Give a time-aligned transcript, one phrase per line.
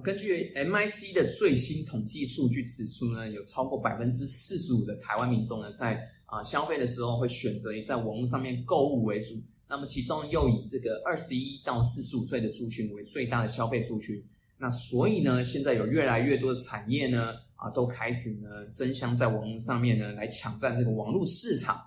[0.00, 5.94] 根据 MIC 的最新统计数据指出呢，有超过百分之四十五的台湾民众呢，在
[6.26, 9.34] 啊消费的时候会选择以在网络上面购物为主。
[9.68, 14.22] 那么其中又以这个二十一到四十五岁的族群为最大的消费族群。
[14.58, 21.80] 那所以呢，现在有越来越多的产业呢，啊，都开始呢争相在网络上面呢来抢占这个网络市场。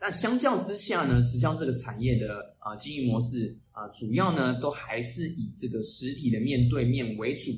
[0.00, 3.56] 那相较之下呢，直销这个产业的啊经营模式。
[3.78, 7.52] 啊，主要呢都还是以这个实体的面对面为主，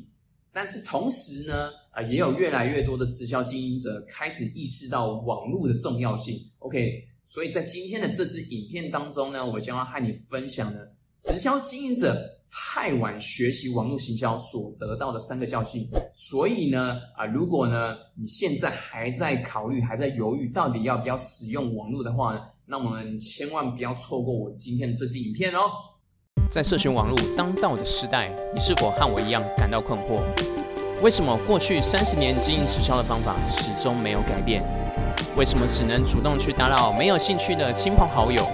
[0.52, 6.38] 但是同时呢，啊也有越来越多的直销经营者开始意识到网络的重要性。
[6.58, 10.80] OK，所以在今天的这支影片当中呢，我将要和你分享呢，
[11.16, 12.14] 直销经营者
[12.50, 15.88] 太晚学习网络行销所得到的三个教训。
[16.14, 25.70] 所以呢，啊如果呢你现在还在考虑、还在犹豫到底要不要使用网络的话呢，那我们千万不要错过我今天的这支影片哦。
[26.50, 30.20] 在社群网络当道的时代，你是否和我一样感到困惑？
[31.00, 34.60] 为什么过去三十年经营直销的方法始终没有改变？
[35.36, 38.44] 为什么只能主动去打扰没有兴趣的亲朋好友？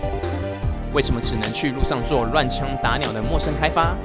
[0.92, 3.96] 为什么只能去路上做乱枪打鸟的陌生开发？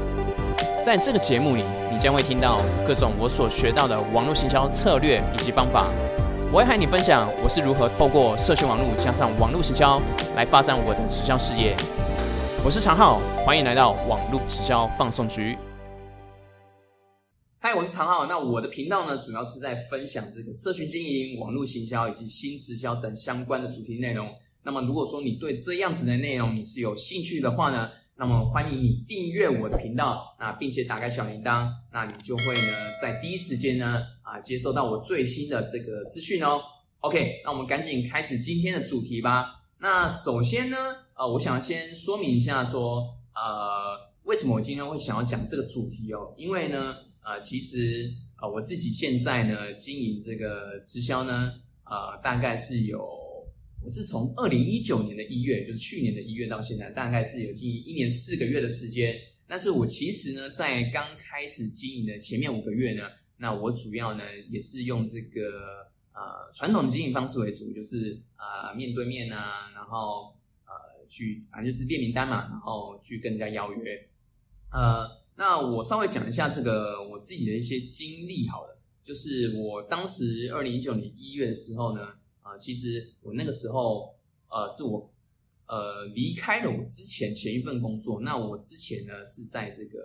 [0.81, 5.87] 在这个节目里，你将会听到各种我所学到的网络行销策略以及方法。
[6.49, 10.01] 我会和你分享我是如何透过社群网络加上网络行销
[10.33, 11.75] 来发展我的直销事业。
[12.63, 15.57] 我是常浩，欢迎来到网络直销放送局。
[17.57, 18.27] 嗨，我是常浩。
[18.27, 24.29] 那我的频道呢，主要是在分享这个社群经营、网络行销以及新直销等相关的主题内容。
[24.61, 36.61] 那么，如果说你对这样子的内容你是有兴趣的话呢，那么欢迎你订阅我的频道，那并且打开小铃铛，那你就会呢在第一时间呢啊接收到我最新的这个资讯哦。
[36.99, 39.47] OK，那我们赶紧开始今天的主题吧。
[39.79, 40.77] 那首先呢，
[41.21, 46.33] 呃，我想先说明一下，说，呃，为什么我今天会想要讲这个主题哦？
[46.35, 53.07] 因为呢，呃，其实，呃，我自己现在呢经营这个直销呢，呃，大概是有，
[53.83, 59.15] 我是从二零一九年的一月，就是去年的一月到现在，大概是有经营一年四个月的时间。
[59.47, 63.03] 但是我其实呢，在刚开始经营的前面五个月呢，
[63.37, 65.51] 那我主要呢也是用这个。
[66.13, 70.35] 呃，传统经营方式为主，就是呃面对面啊，然后
[71.11, 74.09] 去反正就是列名单嘛，然后去跟人家邀约。
[74.71, 75.05] 呃，
[75.35, 82.07] 那我稍微讲一下这个我自己的一些经历好了，就是我当时二零一九年一月的时候呢，
[82.41, 84.15] 啊，其实我那个时候
[84.49, 85.13] 呃是我
[85.67, 89.99] 呃离开了我之前前一份工作，那我之前呢是在这个。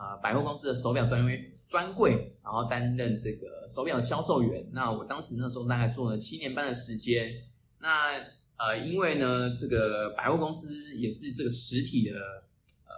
[0.00, 2.12] 啊，百货公司的手表专柜专柜，
[2.42, 4.66] 然后担任这个手表的销售员。
[4.72, 7.30] 那我当时那时候大概做了七年半的时间。
[7.78, 8.18] 那
[8.60, 12.18] 呃，因为呢，这个百货公司也是这个实体的
[12.84, 12.92] 呃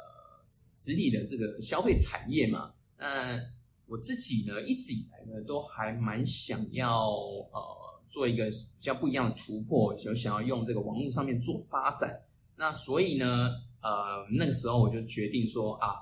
[0.50, 2.72] 实体的这个消费产业嘛。
[2.98, 3.40] 那
[3.86, 7.10] 我自己呢，一直以来呢，都还蛮想要
[7.52, 7.62] 呃
[8.08, 12.20] 做一个比较不一样的突破，就想要用这个网络上面做发展。
[12.56, 13.50] 那所以呢，
[13.82, 15.94] 呃，那个时候我就决定说啊。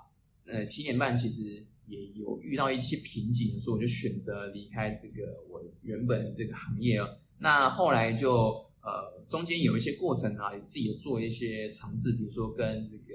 [0.53, 7.17] 呃，七点半其实也有遇到一些瓶颈，所以我就选择离开这个我原本这个行业了。
[7.39, 13.15] 那后来就呃中间有一些过程啊，自己做一些尝试，比如说跟这个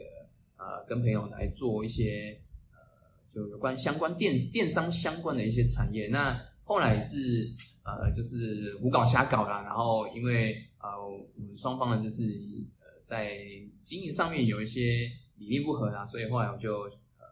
[0.57, 2.39] 呃跟朋友来做一些
[2.71, 2.77] 呃
[3.29, 6.07] 就有关相关电电商相关的一些产业。
[6.07, 7.49] 那后来是
[7.83, 12.23] 呃就是胡搞瞎搞啦，然后因为呃我们双方呢就是
[12.79, 13.37] 呃在
[13.81, 16.83] 经营上面有一些理念不合啦，所以后来我就
[17.17, 17.25] 呃。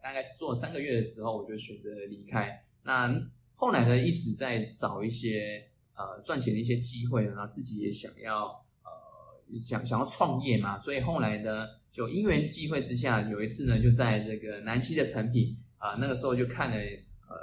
[0.00, 2.64] 大概做了三个月的时候，我就选择离开。
[2.82, 3.12] 那
[3.54, 5.67] 后来呢，一直在找一些
[5.98, 8.46] 呃赚钱的一些机会，然后自己也想要
[8.84, 10.78] 呃想想要创业嘛。
[10.78, 17.36] 所以后来呢，就因缘际会之下，有一次呢，就在这个南溪的成品啊，那个时候就看了呃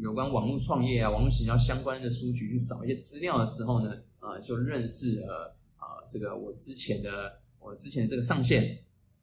[0.00, 8.78] 有关网络创业啊、网络营销相关的书籍，去找一些资料的时候呢，呃，就认识了啊这个我之前的我之前的这个上线。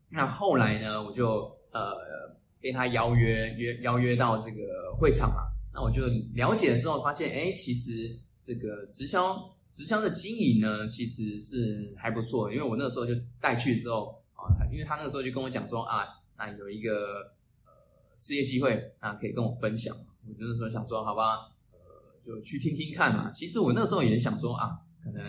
[0.10, 2.32] 那后来呢，我就呃。
[2.64, 5.44] 被他邀约约邀约到这个会场嘛，
[5.74, 6.04] 那我就
[6.34, 12.52] 了解了之后发现，哎，其实这个直销直销的经营呢，其实是还不错。
[12.52, 16.04] 因为我那时候就带去之后啊，因为他那时候就跟我讲说啊，
[16.38, 17.22] 那有一个
[17.64, 17.72] 呃
[18.18, 19.96] 事业机会啊，可以跟我分享。
[20.28, 21.80] 我那时候想说，好吧，呃，
[22.22, 23.32] 就去听听看嘛。
[23.32, 25.24] 其实我那时候也想说啊，可能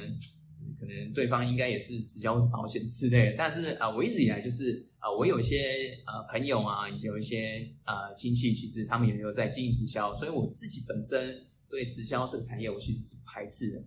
[0.81, 4.85] 可能对方应该也是直销保险之类的，但是啊，我一直以来就是。
[5.05, 5.59] 啊，我有一些
[6.07, 13.83] 呃朋友啊，以及有一些呃亲戚，其实他们也有在经营直销，所以我自己本身对直销这个产业，我其实是排斥的。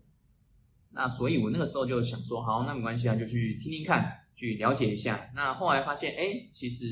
[0.89, 5.29] 那所以我那个时候就想说，好，那没关系啊，就去听听看，去了解一下。
[5.35, 6.85] 那后来发现，哎，其实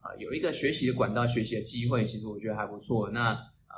[0.00, 3.08] 啊有一个学习的管道、学习的机会，其实我觉得还不错。
[3.10, 3.32] 那
[3.68, 3.76] 呃，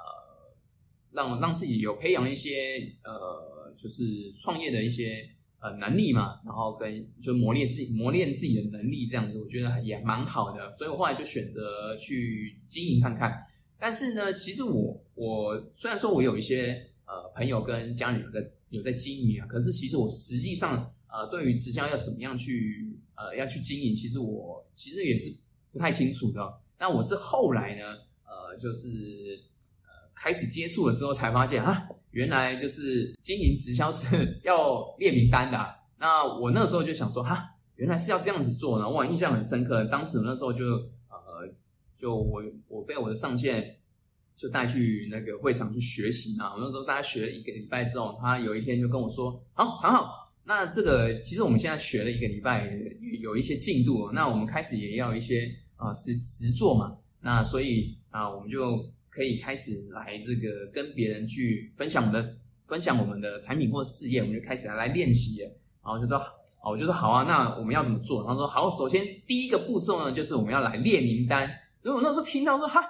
[1.10, 10.72] 让让自己有培养一些呃，就是创业的一些呃能力嘛，然后跟就磨练自己、磨练自己的能力，这样子我觉得也蛮好的。
[10.72, 13.36] 所以我后来就选择去经营看看。
[13.78, 25.34] 但是呢，其实我我虽然说我有一些呃朋友跟家人有在有在经营啊，可是其实我实际上呃对于直销要怎么样去呃要去经营，其实我其实也是
[25.72, 26.40] 不太清楚的。
[26.78, 27.82] 那我是后来呢
[28.24, 29.40] 呃就是
[29.82, 35.58] 呃开始接触了之后才发现啊，原来就是经营直销是 要列名单的。
[35.98, 39.82] 那我那时候就想说哈，原来是要这样子做呢，我印象很深刻。
[39.86, 40.64] 当时那时候就
[41.08, 41.50] 呃。
[41.98, 43.74] 就我我被我的上线
[44.36, 46.54] 就带去那个会场去学习嘛。
[46.54, 52.70] 我那时候大家学了一个礼拜之后，他有一天就跟我说：“好，常好，那这个其实我们现在学了一个礼拜，
[53.20, 54.12] 有一些进度。
[54.12, 56.96] 那我们开始也要一些啊实实做嘛。
[57.20, 58.78] 那所以啊，我们就
[59.08, 65.40] 可以开始来这个跟别人去分享我们的分享我们的产品或事业，我们就开始来练习。
[65.82, 66.18] 然后就说，
[66.62, 68.22] 哦，我就说好啊，那我们要怎么做？
[68.26, 71.48] 他说好，首先第一个步骤呢，就是我们要来列名单。”
[71.82, 72.82] 因为我那时候听到说哈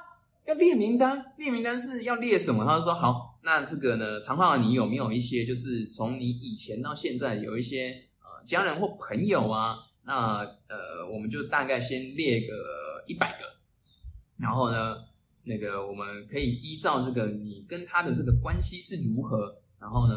[0.46, 2.64] 要列名单，列名单是要列什么？
[2.64, 7.90] 他就说好，那这个呢，长话你有没有一些就是从你以前到现在有一些
[8.20, 9.76] 呃家人或朋友啊？
[10.04, 10.38] 那
[10.69, 12.54] 呃我们就大概先列个
[13.08, 13.44] 一百个，
[14.37, 14.96] 然后呢
[15.43, 20.14] 那个我们可以依照这个你跟他的这个关系是如何，然后呢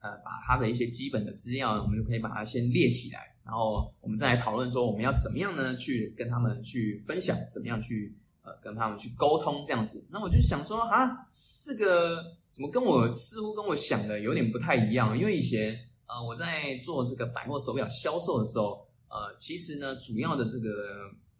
[0.00, 3.36] 呃把他的一些基本的资料，我们就可以把它先列起来。
[3.44, 5.76] 然后我们再来讨论说，我们要怎么样呢？
[5.76, 8.16] 去跟他们去分享，怎么样去
[8.46, 10.02] 呃跟他们去沟通这样子。
[10.10, 11.28] 那我就想说啊，
[11.58, 15.18] 这个怎么跟我似乎跟我想的有点不太一样？
[15.18, 20.70] 因为以前呃我在做这个百货手表销售的时候，呃其实呢主要的这个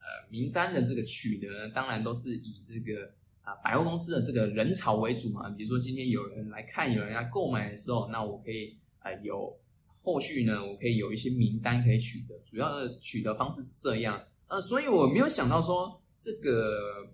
[0.00, 3.08] 呃名单的这个取得，当然都是以这个
[3.42, 5.48] 啊百货公司的这个人潮为主嘛。
[5.50, 9.56] 比如说今天有人来看，有人来购买的时候，那我可以呃有。
[10.04, 17.06] 后续呢，我可以有一些名单可以取得，主要的取得方式是这样，呃，所以我没有想到说这个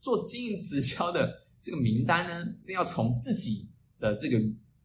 [0.00, 3.68] 做经营直销的这个名单呢， 是要从自己
[3.98, 4.38] 的这个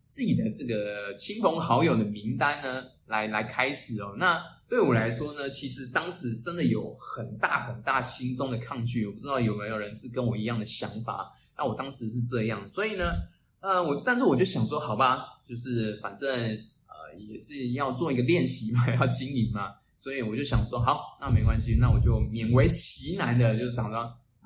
[0.07, 4.15] 自己的这个亲朋好友的名单呢来来开始哦。
[4.17, 11.31] 那对我来说呢，其实当时真的有很大很大心中的抗拒，我不知道有没有人是跟我一样的想法。
[11.57, 13.13] 那我当时是这样，所以呢，
[13.59, 16.95] 呃，我但是我就想说，好吧，就是反正呃。
[17.27, 23.97] 也是要做一个练习嘛， 要经营嘛，所以我就想说，好，那没关系，那我就勉为其难的，就是想说，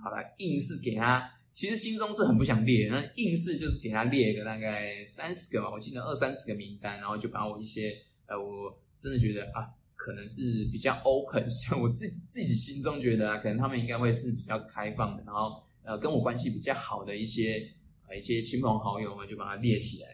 [0.04, 9.64] 好了，硬是给他，其实心中是很不想列，那硬是就是给他列一个大概三十个吧，我记得二三十个名单，然后就把我一些，呃，我真的觉得啊，
[9.96, 17.66] 可能是比较 open，像我自己自己心中觉得啊，可能他们应该会是比较开放的，然后呃，跟我关系比较好的一些
[18.10, 20.10] 呃一些亲朋好友嘛，就把它列起来，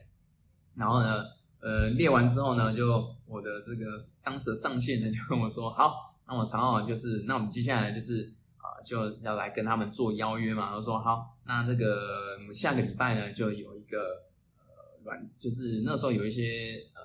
[0.76, 1.26] 然后呢。
[1.62, 10.70] 呃，列完之后呢，就我的这个当时的上线呢就跟我说，好，那我常好就是，那我们接下来就是啊，就要来跟他们做邀约嘛。
[10.72, 14.00] 他说好，那这个下个礼拜呢，就有一个
[14.58, 17.02] 呃软，就是那时候有一些呃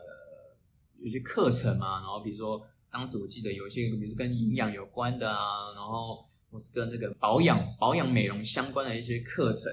[1.01, 9.71] 有一些课程嘛，然后比如说当时我记得有一些，比如说跟营养有关的啊，然后或是跟这个保养保养美容相关的一些课程，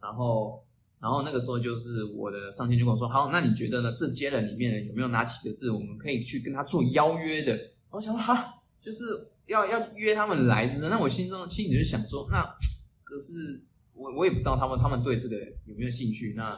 [0.00, 0.64] 然后。
[1.02, 3.92] 然后那个时候就是我的上线就跟我说：“好，那你觉得呢？
[3.92, 7.58] 这些人里面有没有哪几个是我们可以去跟他做邀约的？”
[7.90, 9.04] 我想说：“哈，就是
[9.46, 12.40] 要要约他们来，是的。”那我心中心里就想说：“那
[13.02, 13.60] 可是
[13.94, 16.34] 我我也不知道他们他们对这个有没有兴趣。
[16.36, 16.50] 那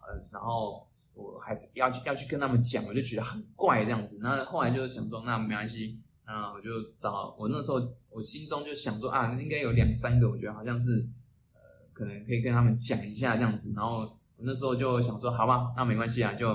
[0.00, 0.84] 呃，然后
[1.14, 4.18] 我还是要去要去跟他们讲，我就觉得很怪这样子。
[4.20, 5.96] 那后来就是想说，那没关系，
[6.26, 11.06] 那我就找我那时候我心中就想说啊，应该有两三个，我觉得好像是。”
[11.92, 14.00] 可能可以跟他们讲一下这样子，然后
[14.36, 16.54] 我那时候就想说，好吧，那没关系啊，就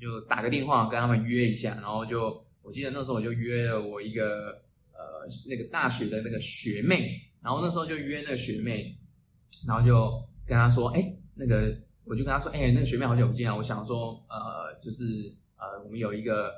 [0.00, 4.60] 就打个电话跟他们约一下，然后就我记得那时候我就约了我一个
[4.92, 8.96] 呃那个大学的那个学妹，然后那时候就约那个学妹，
[9.66, 10.10] 然后就
[10.46, 11.74] 跟她说，哎，那个
[12.04, 16.52] 我就跟她说，哎，那个学妹好久不见啊，我想说，呃，就是呃我们有一个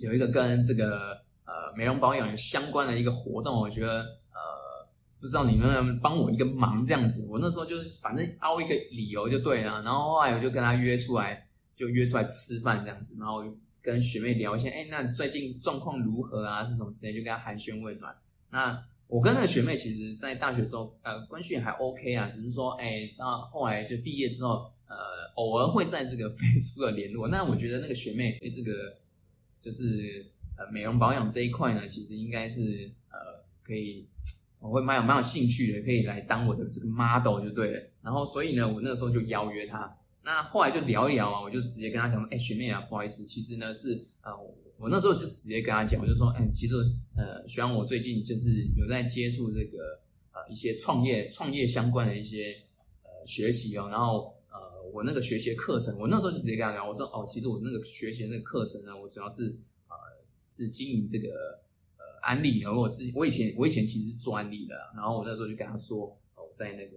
[0.00, 1.12] 有一个跟这个
[1.44, 4.19] 呃美容保养相关的一个活动，我觉得。
[5.20, 13.44] 不知道你们能帮我一个忙这样子，我那时候就是反正凹一个理由就对了，然后后来我就跟他约出来，就约出来吃饭这样子，然后
[13.82, 16.64] 跟学妹聊一下，哎，那最近状况如何啊？
[16.64, 18.16] 是什么之类，就跟他寒暄问暖。
[18.50, 24.96] 那我跟那个学妹其实，在大学时候，呃，关系还 OK 啊，只是说，哎，到后来就毕业之后，呃，
[25.34, 27.28] 偶尔会在这个 Facebook 联络。
[27.28, 28.96] 那我觉得那个学妹对这个
[29.60, 30.24] 就是
[30.56, 33.18] 呃美容保养这一块呢，其实应该是呃
[33.62, 34.08] 可以。
[34.60, 37.82] 我会蛮有蛮有兴趣的，可以来当我的这个 model 就对了。
[38.02, 39.96] 然后所以呢，我那时候就邀约他。
[40.22, 44.30] 那后来就聊一聊啊，我就直接跟他讲，哎，学妹啊，不好意思，其实呢是呃，
[44.76, 46.74] 我那时候就直接跟他讲，我就说，哎，其实
[47.16, 49.78] 呃，学长我最近就是有在接触这个
[50.32, 52.54] 呃一些创业创业相关的一些
[53.02, 54.58] 呃学习哦，然后呃
[54.92, 59.44] 我那个学习课程，我那时候就直接跟他讲，我说哦，其实我那个学习那个课程呢，我主要是
[59.88, 59.96] 呃
[60.48, 61.58] 是经营这个
[62.22, 66.96] 安利，然后我自己我以前我以前其实是做安利的，然后我那时候就跟他说，我在那个。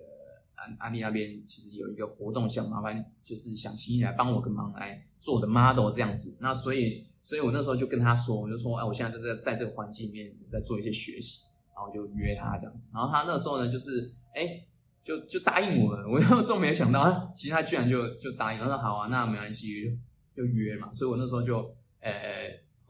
[0.55, 6.37] 安安利那边其实有一个活动，想麻烦就是想请你来帮我个忙来做的 model 这样子。
[6.39, 12.89] 那所以，所以我那时候就跟他说，我就说，哎，我现在在这在这个环境里面在做一些学习，然后就约他这样子。
[12.93, 14.65] 然后他那时候呢，就是哎，
[15.01, 16.07] 就就答应我了。
[16.09, 18.59] 我那时候没有想到，其实他居然就就答应。
[18.59, 19.99] 他说好啊，那没关系，
[20.33, 20.93] 就约嘛。
[20.93, 21.57] 所以我那时候就
[21.99, 22.11] 呃，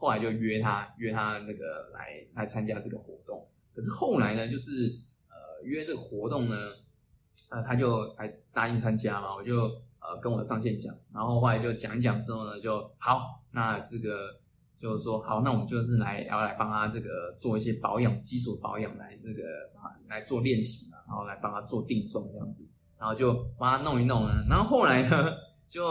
[0.04, 3.48] 后来就约他约他那个来来参加这个活动。
[3.74, 6.56] 可是后来呢，就是呃约这个活动呢。
[7.50, 9.54] 呃，他就还答应参加嘛，我就
[10.00, 14.40] 呃跟我上线讲，然后后来就讲一讲之后呢，就好，那这个
[14.74, 19.42] 就是说好，那我们就是来要来帮他这个做一些保养，基础保养来这个
[19.76, 22.66] 啊来做练习嘛，然后来帮他做定妆这样子，
[22.98, 25.36] 然后就帮他弄一弄呢，然后后来呢
[25.68, 25.84] 就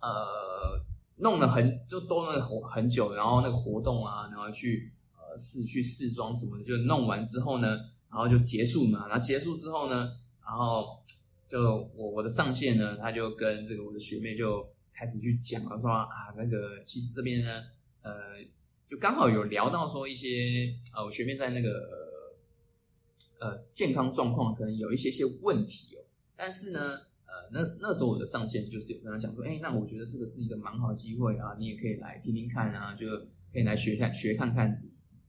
[0.00, 0.73] 呃
[1.16, 7.76] 弄了很就都弄了很很久，然后那个活动啊，然后去呃试去试妆什么的，就弄完之后呢，
[8.10, 10.12] 然后就结束嘛，然后结束之后呢。
[10.46, 11.02] 然后
[11.46, 16.06] 就我我的上线呢，他就跟这个我的学妹就开始去讲了，说啊，
[16.36, 17.62] 那个其实这边呢，
[18.02, 18.12] 呃，
[18.86, 21.88] 就刚好有聊到说一些呃，我学妹在那个
[23.40, 26.04] 呃健康状况可能有一些些问题哦，
[26.36, 27.00] 但是呢，
[27.34, 33.08] 呃，那那时候我的上线就是有跟他讲说，哎，那我觉得这个是一个蛮好的机会啊，你也可以来听听看啊，就
[33.52, 34.72] 可以来学看学看看。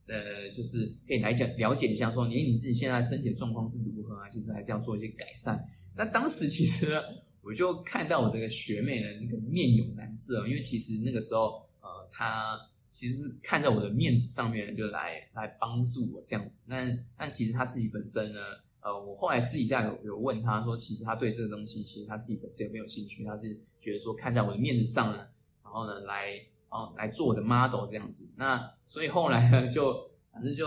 [0.08, 4.28] 呃，就是可以来讲了解一下，说你你自己现在身体状况是如何啊？
[4.28, 5.60] 其实还是要做一些改善。
[5.96, 7.00] 那当时其实呢，
[7.42, 16.64] 我就看到我这个学妹呢，那个面有难色，因为其实那个时候，呃，她其实是看在我的面子上面，就来来帮助我这样子。
[16.70, 18.38] 但但其实她自己本身呢，
[18.86, 25.26] 呃，我后来私底下有有问他说，其实他对这个东西，其实他自己本身也没有兴趣，他是觉得说看在我的面子上呢，
[25.64, 26.40] 然后呢来。
[26.68, 29.94] 哦，来做我的 model 这样子，那所以后来呢，就
[30.32, 30.66] 反正就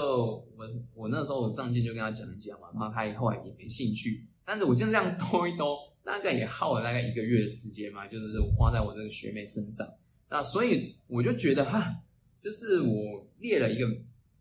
[0.55, 9.85] 我我那时候我上线就跟他讲一讲嘛，然后他后来也没兴趣，但是我就这样兜一兜，大概也耗了大概一个月的时间嘛，就是我花在我这个学妹身上。
[10.29, 11.93] 那所以我就觉得哈，
[12.39, 13.85] 就是我列了一个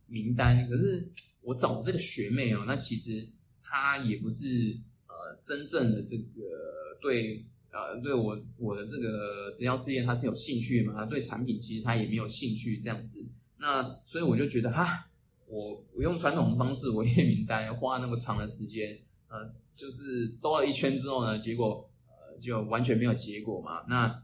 [0.07, 1.11] 名单，可是
[1.43, 3.29] 我找这个学妹哦，那其实
[3.69, 7.45] 他也不是呃真正的这个对。
[7.71, 10.95] 呃，对我我的这个直销事业，他是有兴趣嘛？
[10.97, 13.25] 他对产品其实他也没有兴趣这样子。
[13.59, 15.07] 那所以我就觉得哈，
[15.47, 18.99] 我我用传统的方式，我列名单，花那么长的时间，
[19.29, 23.85] 呃，就是兜了一圈之后呢，结果呃就完全没有结果嘛。
[23.87, 24.23] 那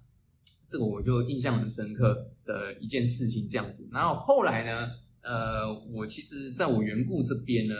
[0.70, 3.86] 这个我就印象很深刻的一件事情这样子。
[3.92, 7.74] 然后后来呢，呃，我其实在我缘故这边呢，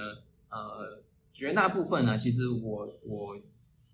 [0.50, 1.02] 呃，
[1.34, 3.38] 绝大部分呢，其实我我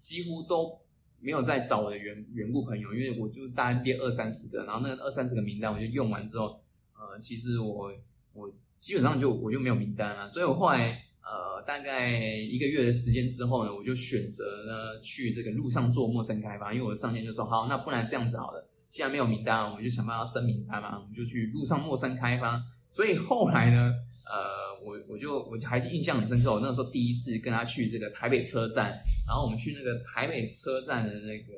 [0.00, 0.78] 几乎都。
[1.22, 6.58] 没有再找我的缘缘故朋友，因为我就大概列二三十个，然后那二三十个名单我就用完之后，
[6.94, 7.92] 呃，其实我
[8.32, 22.58] 我基本上就我就没有名单了，所以我后来呃大概一个月的时间之后呢，我就选择呢去这个路上做陌生开发，因为我上线就说好，那不然这样子好了，既然没有名单，我们就想办法升名单嘛，我们就去路上陌生开发。
[22.90, 23.92] 所以后来呢，
[24.24, 24.40] 呃，
[24.84, 26.52] 我我就我还是印象很深刻。
[26.52, 28.90] 我那时候第一次跟他去这个台北车站，
[29.26, 31.54] 然后我们去那个台北车站的那个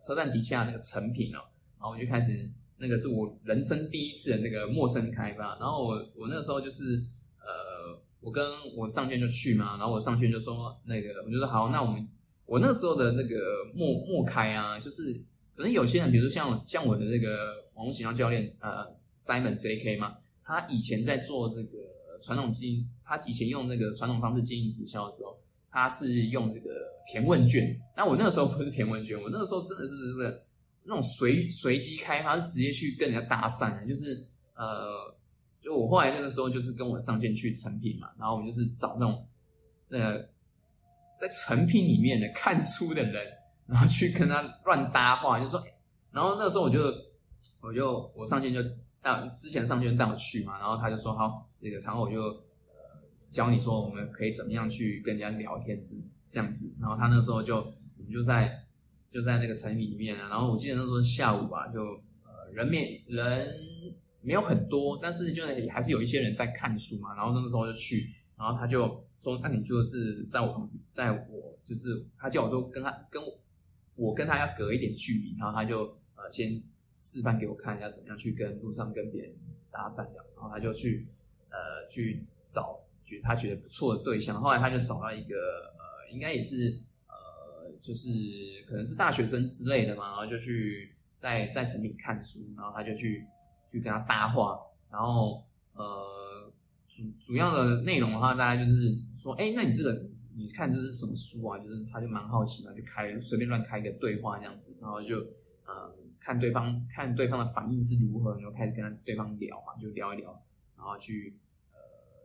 [0.00, 1.40] 车站底下那个成品哦，
[1.78, 5.58] 然后我就开始那个是我人生第一次的那个陌生开发。
[5.58, 7.02] 然后我我那时候就是
[7.38, 8.44] 呃，我跟
[8.76, 12.06] 我上线就去嘛，然后我上线就说那个我就说好，那我们
[12.46, 13.36] 我那时候的那个
[13.74, 15.12] 陌陌开啊，就是
[15.56, 18.86] 可能有些人，比如说像像我的这个网络形象教练呃
[19.18, 19.96] Simon J.K.
[19.96, 20.16] 嘛。
[20.42, 21.78] 他以前在做这个
[22.20, 25.36] 传统经营，他以前用那个传统方式经营直销的时候，
[25.70, 26.70] 他是用这个
[27.10, 27.80] 填问卷。
[27.96, 30.42] 那我那个时候不是填问卷，我那个时候真的是这个
[30.84, 34.16] 那种随随机开发，是直接去跟人家搭讪的，就是
[34.54, 35.14] 呃，
[35.58, 39.26] 就我后来那个时候就是跟我上线去成品嘛，然后我们就是找那种
[39.88, 40.18] 呃
[41.18, 43.26] 在成品里面的看书的人，
[43.66, 45.62] 然后去跟他乱搭话，就说，
[46.12, 46.80] 然后那时候我就
[47.62, 48.60] 我就我上线就。
[49.02, 58.64] 那之前上圈带我去嘛，然后他就说好，那个然后我就呃教你说我们可以怎么样去跟人家聊天子这样子，然后他那时候就我们就在
[59.06, 61.82] 就在那个城里面啊，然后我记得那时候下午吧，就
[62.24, 63.56] 呃人面人
[64.22, 73.38] 没有很多，但是就是还是有一些人在看书嘛，然后那个时候就去，然后他就说，那你就是在我在我就是他叫我说跟他跟我
[73.96, 75.84] 我跟他要隔一点距离，然后他就
[76.16, 76.62] 呃先
[76.94, 79.32] 示范给我看一下怎么样去跟路上跟别人
[79.70, 81.06] 搭讪这样，然后他就去
[81.50, 85.36] 呃去找觉他觉得不错的对象，后来他就找到一个
[85.78, 86.78] 呃应该也是
[87.08, 88.08] 呃就是
[88.68, 93.26] 可能是大学生之类的嘛，然后就去在在城里看书，然后他就去
[93.66, 94.58] 去跟他搭话，
[94.90, 95.42] 然后
[95.74, 96.52] 呃
[96.88, 101.58] 主主要的内容的话，大概就是说，哎，那你这个你看这是什么书啊？
[101.58, 105.18] 就是他就蛮好奇嘛，就开随便乱开一个对话这样子，然后就
[105.66, 110.30] 呃看对方看对方的反应是如何，然后开始跟他对方聊嘛，就聊一聊，
[110.76, 111.34] 然后去
[111.72, 111.78] 呃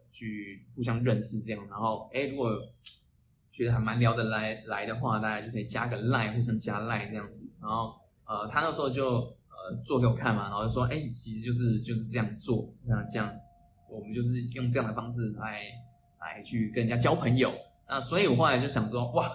[0.09, 2.59] 去互相认识这样，然后哎如果
[3.51, 13.33] 觉得还蛮聊得来来的话，大家就可以加个赖，互相加赖这样子，然后呃他那时候就呃做给我看嘛，然后就说，哎，其实就是就是这样做，那这样。
[13.87, 15.61] 我们就是用这样的方式来
[16.19, 17.53] 来去跟人家交朋友，
[17.87, 19.31] 那所以我后来就想说，哇，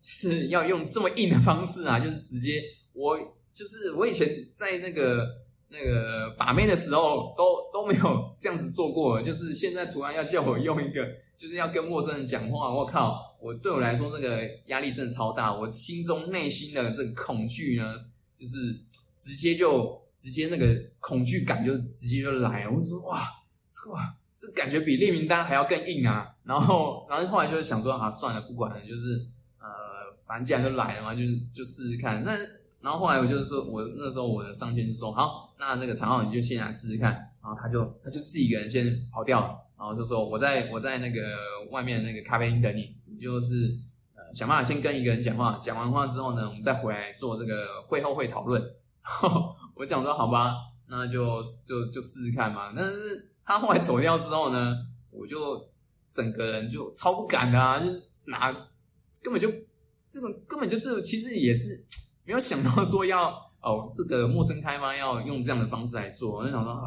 [0.00, 2.62] 是要用这么硬的方式啊，就是直接
[2.94, 3.18] 我
[3.58, 5.26] 就是我以前在那个
[5.68, 11.04] 那个把妹的时候都都没有这样子做过，就是现在突然要叫我用一个，
[11.36, 18.04] 就是要跟陌生人讲话，我靠，我对我来说这个压力真的超大，我心中内心的这个恐惧呢，
[18.36, 18.72] 就是
[19.16, 23.18] 直接就直接那个恐惧感就直接就来，我就说哇。
[23.92, 26.28] 哇，这感觉比列名单还要更硬啊！
[26.42, 29.24] 然后，然后后来就是想说啊，算了，不管了，就是
[29.60, 29.68] 呃，
[30.26, 32.20] 反正既然都来了嘛，就是就试试看。
[32.24, 32.36] 那
[32.80, 37.12] 然后后来我就是说，我那时候我的上线就说，好，那那个常浩你就先来试试看。
[37.40, 41.20] 然后他就他就自己一个人先跑掉了，然后就说我在我在那个
[41.70, 43.76] 外面那个咖啡厅等你，你就是
[44.14, 48.62] 呃想办法先跟一个人讲话，讲完话之后呢，我们再回来做这个会后会讨论。
[49.74, 50.52] 我讲说好吧，
[50.88, 52.72] 那就就就试试看嘛。
[52.74, 53.24] 但是。
[53.50, 54.76] 他后来走掉之后呢，
[55.10, 55.66] 我就
[56.06, 58.52] 整个人就超不敢的啊，就是拿
[59.24, 59.50] 根本就
[60.06, 61.82] 这个根本就是其实也是
[62.28, 63.30] 没有想到说要
[63.62, 66.86] 哦这个陌生开发要用这样的方式来做，我就想说啊，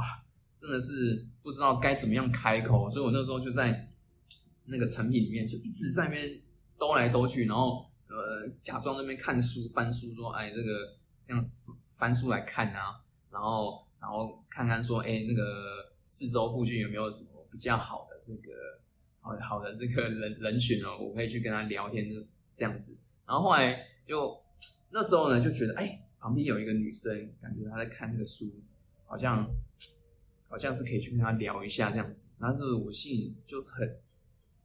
[0.55, 3.89] 真的是不知道该怎么样开口，所以我那时候就在
[4.65, 6.41] 那个成品里面就一直在那边
[6.77, 11.43] 兜来兜去，然后呃假装那边看书翻书，说哎这个这样
[11.81, 13.01] 翻书来看啊，
[13.31, 15.89] 然后然后看看说哎那个。
[16.03, 18.51] 四周附近有没有什么比较好的这个
[19.19, 20.97] 好好的这个人人选哦？
[20.97, 22.15] 我可以去跟他聊天，就
[22.55, 22.97] 这样子。
[23.23, 24.35] 然后后来就
[24.89, 28.45] 那时候呢，就觉得哎，旁边有一个女生，感觉她在看那个书，
[29.05, 29.49] 好像
[30.49, 32.29] 好像是可以去跟她聊一下这样子。
[32.39, 33.95] 但是我心里就是很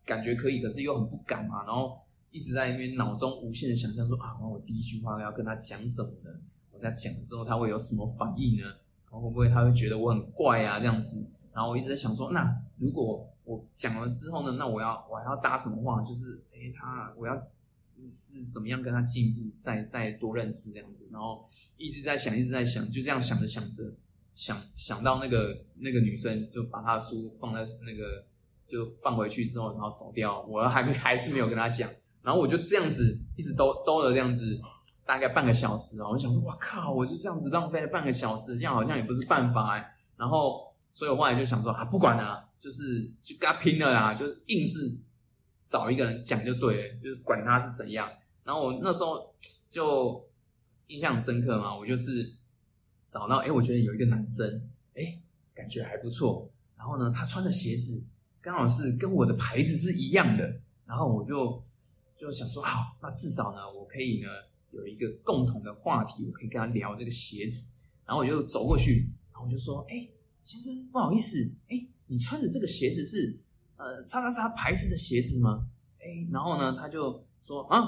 [0.05, 1.65] 感觉可以，可是又很不敢嘛。
[1.65, 1.99] 然后
[2.31, 6.31] 一直在那边脑中无限的想象说啊，我第一句话要跟她讲什么呢？
[6.73, 8.65] 我在讲之后，她会有什么反应呢？
[9.05, 10.79] 然后会不会她会觉得我很怪啊？
[10.81, 14.57] 这样子，然后我一直在想说，那如果我讲了之后呢？
[14.59, 16.03] 那我要我还要搭什么话？
[16.03, 17.35] 就是，诶，她我要
[18.15, 21.09] 是怎么样跟他进一步，再再多认识这样子。
[21.13, 21.45] 然后
[21.79, 23.83] 一直在想，一直在想，就这样想着想着，
[24.35, 28.25] 想想到那个那个女生，就把她的书放在那个
[28.67, 30.43] 就放回去之后，然后走掉。
[30.43, 31.91] 我还没 还是没有跟他讲，
[32.23, 34.61] 然后我就这样子一直都兜了这样子。
[35.07, 39.97] 大概半个小时啊，我想说，我靠，我就这样子浪费了半个小时，这样好像也不是办法哎。
[40.17, 44.99] 然后，所以我后来就想说啊，不管了，就是就跟他拼了啦，就硬是
[45.67, 48.09] 找一个人讲就对了，就是管他是怎样。
[48.45, 49.35] 然后我那时候
[49.69, 50.27] 就
[50.87, 52.33] 印象深刻嘛，我就是
[53.07, 55.21] 找到，哎，我觉得有一个男生，哎，
[55.53, 56.49] 感觉还不错。
[56.77, 58.03] 然后呢，他穿的鞋子
[58.41, 60.61] 刚好是跟我的牌子是一样的。
[60.87, 61.63] 然后我就
[62.17, 64.29] 就想说，好，那至少呢，我可以呢。
[64.73, 67.67] 有一个共同的话题，我可以跟他聊这个鞋子，
[68.05, 69.95] 然后我就走过去，然后我就说：“哎，
[70.43, 71.77] 先生，不好意思，哎，
[72.07, 73.41] 你穿的这个鞋子是
[73.77, 75.67] 呃叉叉叉牌子的鞋子吗？”
[75.99, 77.83] 哎，然后呢，他就说：“啊，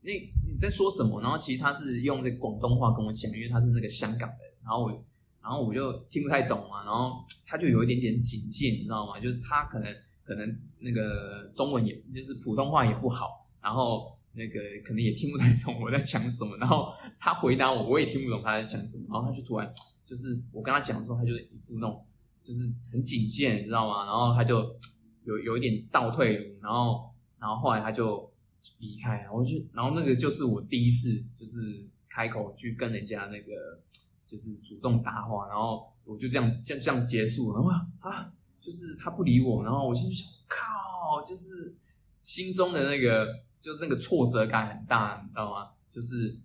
[0.00, 0.12] 你
[0.46, 4.90] 你在说什么？”然后其实他是用这广东话跟我讲，因为他是那个香港人，然后我
[5.42, 9.18] 然后我就听不太懂嘛，然后他就有一点点警戒，你知道吗？
[9.18, 9.94] 就是他可能
[10.24, 14.10] 可能那个中文也就是普通话也不好，然后。
[14.38, 19.72] 那个可能也听不太懂我在讲什么，然后他回答我，我也听不懂他在讲什么，然后他就突然
[20.04, 22.04] 就是我跟他讲的时候，他就一副那种
[22.42, 24.04] 就是很警戒，你知道吗？
[24.04, 24.76] 然后他就
[25.26, 28.32] 有有一点倒退，然后然后后来他就
[28.80, 33.52] 离开，我就然后那个就是我第一次就是开口去跟人家那个
[34.24, 41.74] 就是主动搭话，然后我就这样这样这样结束了，哇啊，就是他不理我，然后我心里想靠，就是
[42.22, 43.44] 心中的那个。
[43.58, 45.68] 就那个挫折感很大，你知道吗？
[45.90, 46.38] 就是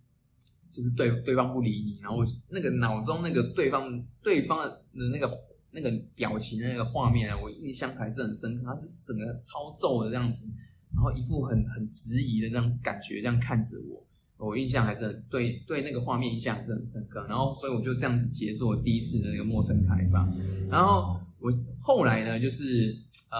[0.72, 2.18] 就是对对方不理你，然后
[2.50, 5.30] 那个脑中那个对方对方的那个
[5.72, 8.64] 那个表情那个画面啊，我印象还是很深刻。
[8.66, 10.46] 他是整个超皱的这样子，
[10.94, 14.02] 然后一副很很质疑的那种感觉，这样看着我。
[14.38, 17.24] 我印象还是很对对那个画面印象还是很深刻。
[17.30, 20.28] 然后，所以我就这样子结束我第一次的那个陌生开发。
[20.68, 22.98] 然后我后来呢，就是
[23.32, 23.40] 呃，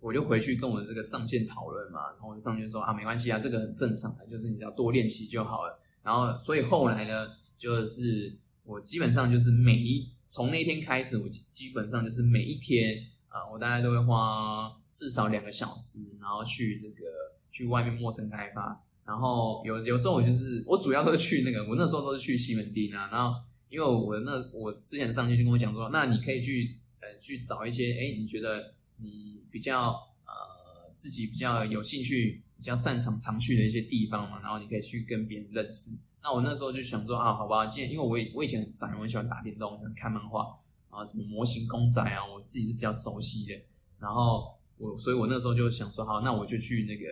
[0.00, 2.00] 我就回去跟我的这个上线讨论嘛。
[2.12, 5.80] 然后我就上线说啊，没关系啊，这个很正常的，就是你只要多练习就好了。
[6.02, 8.30] 然后，所以后来呢，就是
[8.64, 17.04] 我基本上就是每一从那天开始，我基本上就是每一天啊，我大概都会花至少两个小时，然后去这个
[17.52, 18.84] 去外面陌生开发。
[19.06, 23.08] 然后有有时候我就是我主要都是去那个，我那时候都是去西门町啊。
[23.12, 29.90] 然后因为我那我之前上去就跟我讲说，那你可以去呃去找一些哎，你觉得你比较
[30.26, 35.92] 呃自己比较有兴趣、比较擅长常去的一些地方嘛，然后你可以去跟别人认识。
[36.24, 40.58] 那我那时候就想说啊，好吧，既然因为我我以前很宅，我很喜欢打电动，喜欢看漫画
[40.90, 43.52] 啊，什么模型公仔啊，我自己是比较熟悉的。
[44.00, 47.04] 然后我所以我那时候就想说，好，那我就去那个。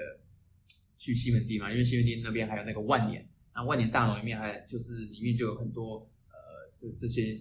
[0.99, 5.97] 去西门町嘛，因为西门町那边还有那个万年，那万年大楼里面还就是里面就有很多
[6.29, 6.37] 呃
[6.73, 7.37] 这这些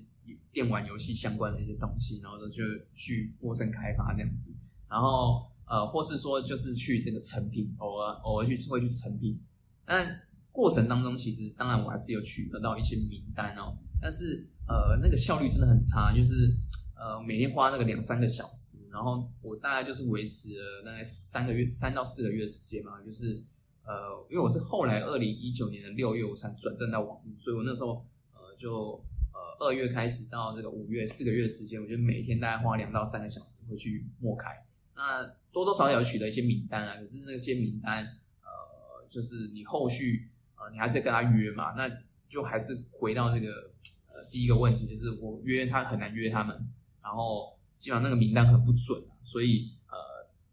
[0.52, 4.52] 电玩游戏相关的一些东西，然后就去陌生开发这样子，
[4.90, 9.40] 然后呃或是说就是去这个成品，偶尔偶尔去会去成品，
[9.86, 10.10] 但
[10.52, 16.54] 过程当中其实当然我还是有取得到一些名单哦，但是呃那个效率真的很差，就是
[16.96, 23.44] 呃每天花那个两三个小时，然后我大概就是维持了大概三个月三到四个月时间嘛，就是。
[23.84, 34.50] 呃，因为我是后来二零一九年的六月我才转正到网络，所以我那时候呃就呃二月开始到这个五月四个月时间，我就每天大概花两到三个小时会去默开。
[34.96, 40.30] 那多多少少有取得一些名单啊，可是那些名单呃就是你后续
[40.72, 41.90] 你还是跟他约嘛，那
[42.28, 46.56] 就还是回到这个呃第一个问题，就是我约他很难约他们，
[47.04, 49.96] 然后基本上那个名单很不准，所以呃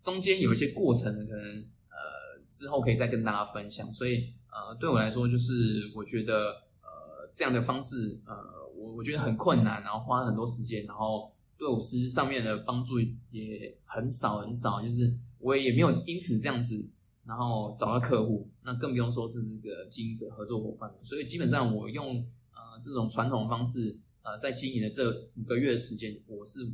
[0.00, 2.28] 中间有一些过程可能呃。
[2.50, 5.52] 之后可以再跟大家分享，所以呃，对我来说就是
[5.94, 6.50] 我觉得
[6.81, 8.35] 呃这样的方式呃
[8.74, 16.88] 我我觉得很困难，然后花很多时间，然后对我实际上面的帮助也很少很少，就是我也没有因此这样子
[17.28, 22.16] 然后找到客户，那更不用说是这个经营者合作伙伴了所以基本上我用
[22.50, 26.68] 呃这种传统方式呃在经营的这五个月的时间，我是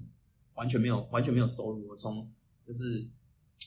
[0.54, 2.30] 完全没有完全没有收入，我从
[2.64, 3.06] 就是。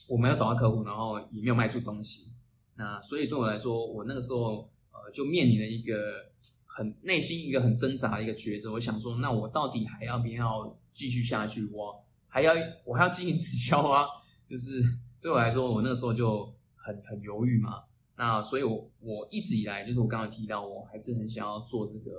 [0.09, 2.31] 我没有找到客户，然后也没有卖出东西，
[2.75, 6.31] 那所以对我来说，我那个时候呃就面临了一个
[6.65, 8.71] 很内心一个很挣扎的一个抉择。
[8.71, 11.65] 我想说，那我到底还要不要继续下去？
[11.73, 12.53] 我还要
[12.85, 14.05] 我还要经营直销啊？
[14.49, 14.81] 就是
[15.19, 16.49] 对我来说，我那个时候就
[16.87, 17.83] 很很犹豫嘛。
[18.15, 22.11] 那所以，我我一直以来就是我刚刚提到，我还是很想要做这个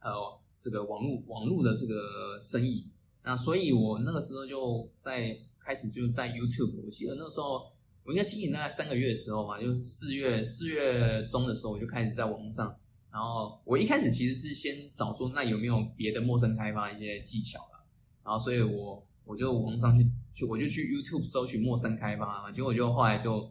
[0.00, 0.12] 呃
[0.56, 2.86] 这个网络网络的这个生意。
[3.24, 5.36] 那所以，我那个时候就在。
[5.64, 7.64] 开始就在 YouTube，我记得那时候
[8.02, 12.76] 我应该经营大概三个月的时候嘛，就是四月四月中的时候，我就开始在网上。
[13.12, 17.86] 然后我一开始其实是先找说，那有没有别的陌生开发一些技巧了。
[18.24, 22.50] 然后所以我我就网上去去，我就去 YouTube 搜取陌生开发嘛。
[22.50, 23.48] 结果就后来就，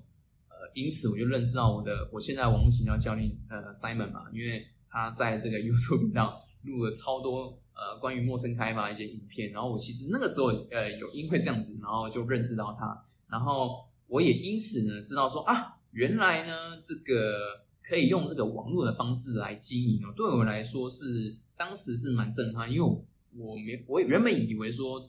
[0.74, 7.58] 因此我就认识到我的我现在网络营销教练呃 Simon 嘛，因为他在这个 YouTube 频道录了超多。
[7.74, 12.96] 呃，关于陌生开发一些影片，然后我其实那个时候呃有因为这样子，然后就认识到他，
[13.28, 16.54] 然后我也因此呢知道说啊，原来呢
[16.84, 23.04] 这个可以用这个网络的方式来经营哦，对我来说是当时是蛮震撼，因为
[23.36, 25.00] 我没我原本以为说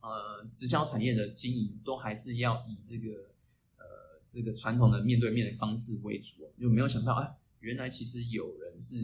[0.00, 3.12] 呃直销产业的经营都还是要以这个
[4.32, 7.28] 这个传统的面对面的方式为主，就没有想到啊，
[7.60, 8.96] 原来其实有人是。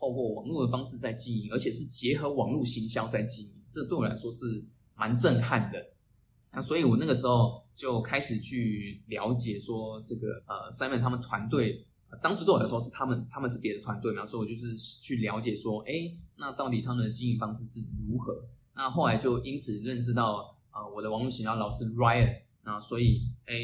[0.00, 4.64] 透过网络的方式在经营，而且是结合网络行销在经营，这对我来说是
[4.94, 5.76] 蛮震撼的。
[6.50, 11.86] 那所以我那个时候就开始去了解说，这个呃，Simon 他们团队，
[12.22, 15.92] 当时对我来说是他们，他们是别的团队嘛，所以我就是去了解说，哎，
[16.34, 18.42] 那到底他们的经营方式是如何？
[18.74, 22.34] 那后来就因此认识到，呃，我的网络行销老师 Ryan。
[22.64, 23.54] 那所以，哎，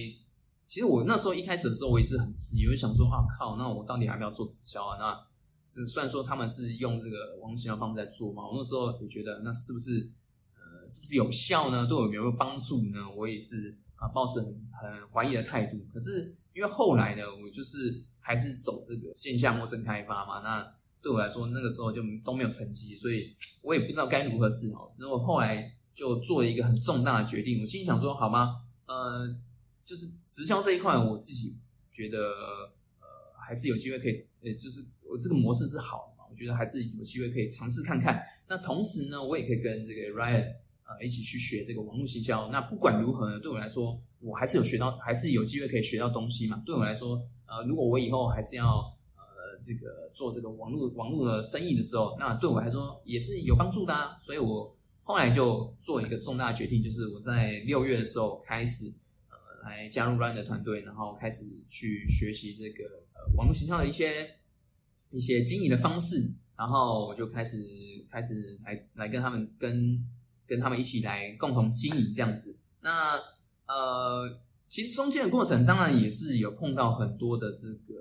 [0.68, 4.96] 其实我那时候一开始的时候，我也是很迟疑，我就想说，啊靠，那我到底还要做直销啊？
[4.98, 5.26] 那
[5.66, 10.10] 是虽然说他们是用这个网络营销方式在做嘛，我那时候也觉得那是不是
[10.54, 11.86] 呃是不是有效呢？
[11.86, 12.98] 对我有没有帮助呢？
[13.16, 15.78] 我也是啊，抱持很很怀疑的态度。
[15.92, 20.66] 可是因为后来呢，我就是还是走这个线下陌生开发嘛，那
[21.00, 24.92] 对我来说那个时候就都没有成绩，所以我也不知道该如何是好。
[24.98, 28.62] 然后后来就做了一个很重大的决定，我心想说，好吗？
[28.86, 29.26] 呃，
[29.86, 31.56] 就是直销这一块，我自己
[31.90, 32.18] 觉得
[33.00, 33.06] 呃
[33.40, 34.84] 还是有机会可以，呃，就是。
[35.08, 36.24] 我这个模式是好的嘛？
[36.28, 38.20] 我觉得还是有机会可以尝试看看。
[38.48, 42.48] 那同时呢，我也可以跟这个 Ryan 呃一起去学这个网络行销。
[42.50, 46.60] 那不管如何呢，对我来说，我还是有学到，还是有机会可以学到东西嘛。
[46.66, 48.78] 对我来说，呃，如果我以后还是要
[49.14, 54.18] 呃这个做这个网络网络的生意的时候，那对我来说也是有帮助的啊。
[54.20, 58.92] 所以我后来就做一个重大决定，就是我在六月的时候开始
[59.66, 64.30] 来加入 Ryan 的团队，然后开始去学习这个呃网络形象的一些
[65.10, 66.16] 一些经营的方式。
[66.56, 67.62] 然后我就开始
[68.10, 70.02] 开始来来跟他们跟
[70.46, 72.56] 跟他们一起来共同经营这样子。
[72.80, 73.12] 那
[73.66, 74.26] 呃，
[74.66, 78.00] 其实中间的过程当然也是有碰到很多的这个，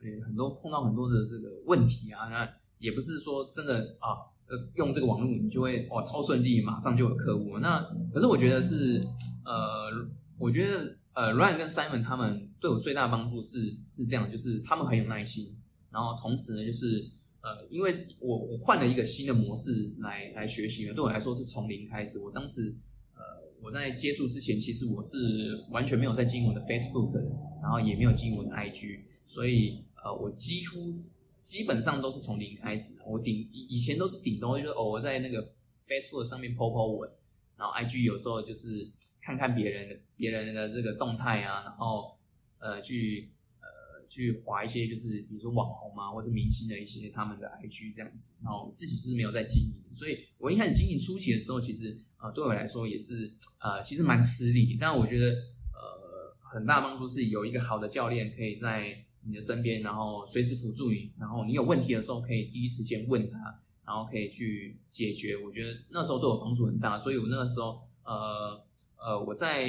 [0.00, 2.28] 呃，很多碰到很多的这个问题啊。
[2.28, 7.58] 那也不是说真的啊，呃，用这个网络你就会哇超顺利，马上就有客户。
[7.58, 7.82] 那
[8.14, 8.98] 可是我觉得是
[9.44, 9.90] 呃，
[10.38, 15.56] 我觉得呃，Ryan 跟 Simon 他们对我最大的帮助是是这样，就是他们很有耐心，
[15.90, 17.08] 然后同时呢就是。
[17.42, 19.70] 呃，因为我我换了一个新的模式
[20.00, 22.18] 来来学习，对我来说是从零开始。
[22.18, 22.74] 我当时
[23.14, 23.20] 呃
[23.62, 27.14] 我在接触之前，其实我是完全没有在经营我的 Facebook，
[27.62, 30.92] 然后也没有经营我的 IG，所以呃我几乎
[31.38, 32.94] 基本上都是从零开始。
[33.06, 35.40] 我顶以以前都是顶多就是偶尔在那个
[35.86, 37.08] Facebook 上面 po po 文，
[37.56, 38.90] 然后 IG 有时候就是
[39.26, 42.16] 看看别人别人的这个动态啊，然后
[42.60, 43.28] 呃去
[43.60, 43.66] 呃。
[44.08, 55.26] 去划一些就是比如说网红啊，或是明星的一些他们的 IG 这样子，然后自己就是没有在经营，所以我一开始经营初期的时候，其实呃对我来说也是呃其实蛮吃力，但我觉得
[55.74, 63.38] 呃很大帮助是有一个好的教练可以在你的身边，然后随时辅助你，然后你有问题的时候可以第一时间问他，
[63.84, 65.36] 然后可以去解决。
[65.36, 68.64] 我觉得那时候对我帮助很大，所以我那个时候呃
[69.06, 69.66] 呃我在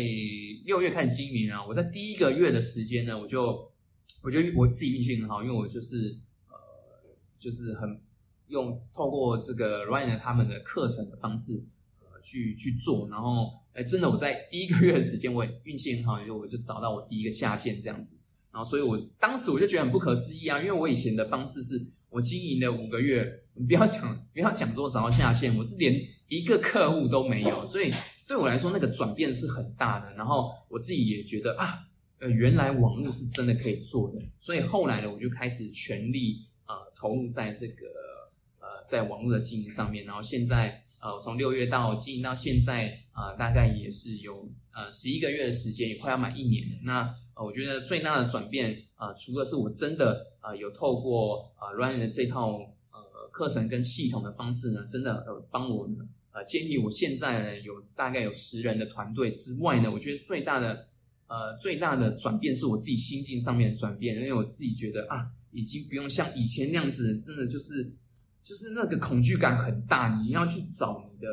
[0.65, 3.71] 六月开始经营啊，我在第一个月的时间呢，我就。
[4.23, 6.17] 我觉得我自己运气很好，因为我就是
[6.49, 6.55] 呃，
[7.37, 8.01] 就是很
[8.47, 11.53] 用透过这个 Ryan 他们的课程的方式
[11.99, 18.17] 呃去去做，然后哎，真的我在第一个月的时间，我运气很好，因为我就找到我第一个下线这样子，
[18.51, 23.23] 然后所以我当时我就觉得很不可思议啊，因为我以前的方式是我经营了五个月，
[23.53, 25.93] 你不要讲不要讲说找到下线，我是连
[26.27, 27.91] 一个客户都没有，所以
[28.27, 31.83] 对我来说那个转变是很大的，然后我自己也觉得啊。
[32.19, 37.85] 呃，原来网络是真的可以做的，所以后来呢，我就开始全力呃投入在这个
[38.59, 40.03] 呃在网络的经营上面。
[40.03, 46.77] 然后现在呃从六月到经营到现在啊，大概也是有呃十一个月的时间，也快要满一年了。
[46.81, 47.01] 那
[47.35, 52.53] 呃我觉得最大的转变啊，除了是我真的啊有透过啊 Ryan 的这套
[52.89, 55.87] 呃课程跟系统的方式呢，真的呃帮我
[56.37, 60.85] 呃建立我现在呢有大概有十人的团队之外呢，我觉得最大的。
[61.29, 67.83] 呃，最大的转变是我自己心境上面的转变，因为我自己觉得啊，已经不用像以前那样子，真的就是
[68.41, 70.07] 就是那个恐惧感很大。
[70.23, 71.27] 你要去找你的，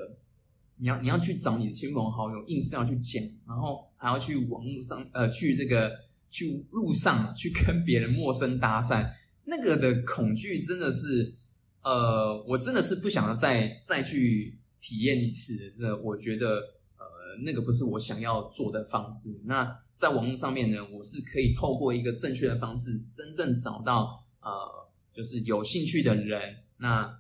[0.79, 5.97] 你要你要去找你的亲朋好友，硬是要去讲，然后还要去网络上呃，去这个
[6.29, 9.09] 去路上去跟别人陌生搭讪，
[9.45, 11.33] 那个的恐惧真的是
[11.85, 15.71] 呃，我真的是不想要再再去体验一次。
[15.71, 16.59] 这我觉得
[16.99, 17.05] 呃，
[17.43, 19.41] 那个不是我想要做的方式。
[19.47, 24.51] 那在网络上面呢，我是可以透过一个正确的方式，真正找到呃，
[25.11, 26.55] 就是有兴趣的人。
[26.77, 27.19] 那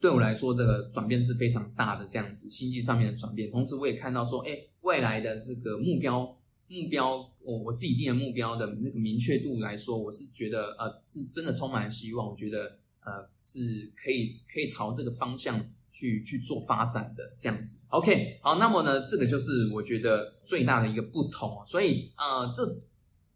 [0.00, 3.50] 对我来说的转变是非常大的，这样子心境上面的转变。
[3.50, 6.24] 同时，我也看到说，哎，未来的这个目标
[6.68, 12.26] 目标，我我自己定的目标的那个明确度来说，我是觉得呃，是真的充满希望。
[12.26, 15.62] 我觉得呃，是可以可以朝这个方向。
[15.90, 21.60] 去去做发展的这样子，OK，好，那么呢，这个就是我觉得最大的一个不同。
[21.66, 22.64] 所以，呃，这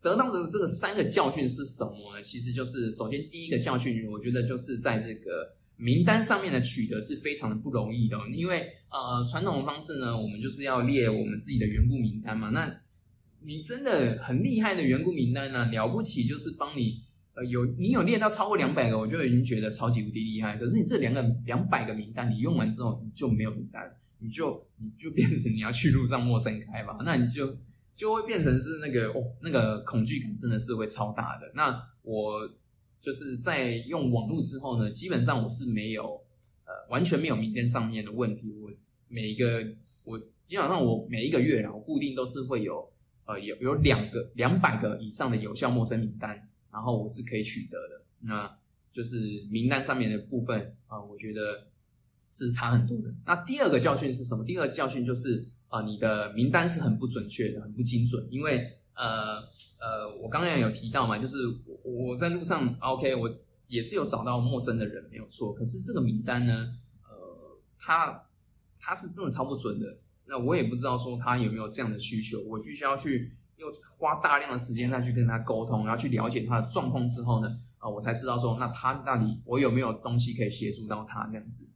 [0.01, 2.23] 得到的这个三个教训是什么呢？
[2.23, 12.51] 其实就是首先第一个教训，我觉得就是在这个名单上面的取得是非常的不容易的，因为呃，传统的方式呢，我们就是要列我们自己的员工名单嘛。
[12.51, 12.73] 那
[13.45, 17.03] 你真的很厉害的员工名单呢，了不起就是帮你。
[17.35, 20.57] 呃，有你有练到超过两百个，我就已经觉得超级无敌厉害。
[20.57, 27.57] 可是你这两个两百个名单，你用完之后你就没有名单，你就你就变成你要去路上陌生开吧，那你就
[27.97, 31.51] 就会变成是那个哦，那个恐惧感真的是会超大的。
[31.55, 32.49] 那我
[33.01, 36.05] 就是在用网络之后呢，基本上我是没有
[36.65, 38.55] 呃完全没有名单上面的问题。
[38.63, 38.71] 我
[39.09, 39.61] 每一个
[40.05, 40.17] 我
[40.47, 42.89] 基本上我每一个月啊，我固定都是会有
[43.27, 46.41] 呃有有两个两百个以上的有效陌生名单。
[46.75, 48.59] 然后我是可以取得的，那
[48.91, 51.69] 就是名单上面的部分啊，我觉得
[52.33, 53.15] 是差很多的。
[53.25, 54.45] 那第二个教训是什么？
[54.45, 58.27] 第二个教训就是啊，你的名单是很不准确的，很不精准。
[58.29, 59.37] 因为呃
[59.81, 61.39] 呃，我刚刚有提到嘛，就是
[61.85, 63.33] 我在路上，OK，我
[63.69, 65.55] 也是有找到陌生的人，没有错。
[65.55, 66.73] 可是这个名单呢，
[67.05, 68.21] 呃，他
[68.81, 69.97] 他是真的超不准的。
[70.27, 73.67] 那我也不知道说他有没有这样的需求，我必须要去又
[73.99, 81.69] 花大量的时间再去跟他沟通，然后去了解他的状况之后呢，啊，我才知道说那他那里我有没有东西可以协助到他这样子。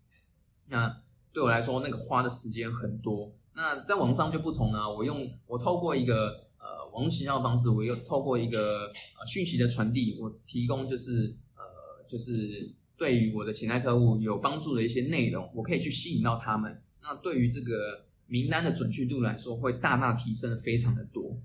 [0.67, 0.95] 那
[1.33, 3.31] 对我来说，那个花的时间很多。
[3.55, 8.87] 那在网上就不同了，我用我透过一个呃网络营销的方式，我又透过一个
[9.19, 11.63] 呃讯息的传递，我提供就是呃
[12.09, 16.83] 就是对于我的潜在客户有帮助的一些内容，我可以去吸引到他们。
[17.03, 21.37] 那对于这个名单的准确度来说，会大大提升的非常的多。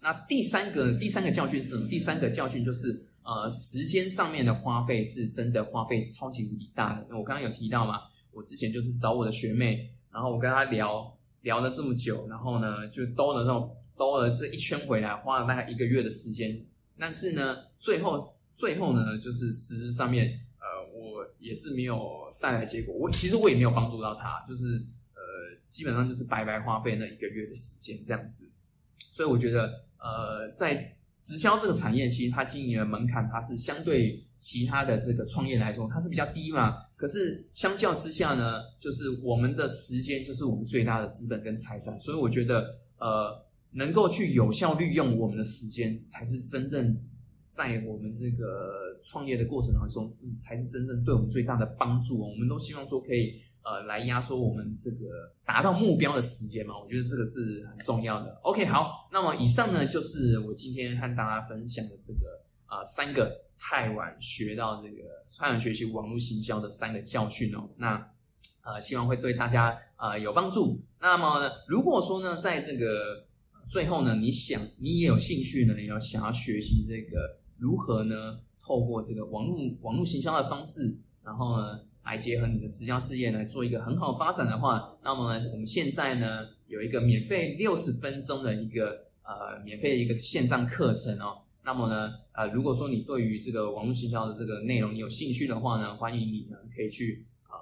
[0.00, 1.88] 那第三个第三个教训是什么？
[1.88, 2.88] 第三个教训就是
[3.22, 7.16] 呃时间上面的花费是真的花费超级无敌大的。
[7.16, 16.64] 我刚刚有提到嘛，我之前就是找我的学妹，然后我跟她聊聊了这么久，然后呢就兜了那种兜了这一圈回来，花了大概一个月的时间。
[16.98, 18.18] 但是呢，最后
[18.54, 20.26] 最后呢，就是实质上面
[20.58, 22.94] 呃我也是没有带来结果。
[22.94, 24.76] 我其实我也没有帮助到她，就是
[25.14, 25.22] 呃。
[25.68, 28.50] 基本上就是白白花费那一个月的时间这样子，
[28.96, 36.76] 所以我觉得，呃，在直销这个产业，其实它经营的门槛，它是相对其他的这个创业来说，它是比较低嘛。
[36.96, 46.96] 可是相较之下呢，就是我们的时间就是我们最大的资本跟财产，所以我觉得，呃，能够去有效利用我们的时间，才是真正
[47.46, 52.20] 在我们这个创业的过程当中，才是真正对我们最大的帮助。
[52.20, 53.40] 我们都希望说可以。
[53.68, 58.40] 呃，来压缩我们这个达到目标的时间嘛，我觉得这个是很重要的。
[58.42, 65.02] OK，好，那么以上呢就是我今天和大家分享的这个啊三个太晚学到这个
[65.38, 67.68] 太晚学习网络行销的三个教训哦。
[67.76, 68.02] 那
[68.64, 70.80] 呃，希望会对大家呃有帮助。
[70.98, 73.22] 那么呢，如果说呢，在这个
[73.68, 81.78] 最后呢，你想你也有兴趣呢，也要想要学习这个如何呢，透过这个网络网络行销的方式，然后呢。
[82.08, 91.36] 来结合你的直销事业来做一个很好发展的话，那么呢，我们现在呢有一个免费六十分钟的一个呃免费的一个线上课程哦。
[91.62, 97.54] 那么呢，呃，如果说你对于这个网络营销的这个内容你有兴趣的话呢，欢迎你呢可以去呃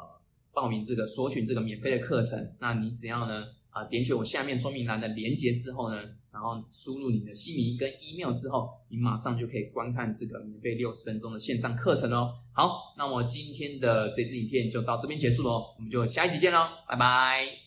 [0.53, 2.39] 报名这个索取这个免费的课程。
[2.61, 6.01] 那你只要呢啊点选我下面说明栏的连接之后呢。
[6.37, 12.35] 然后输入你的姓名跟 email 之后，你马上就可以观看这个免费六十分钟的线上课程哦。
[12.53, 17.66] 好，那么今天的这支影片就到这边结束喽，我们就下一集见喽，拜拜。